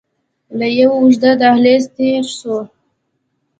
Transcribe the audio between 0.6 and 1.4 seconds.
يوه اوږد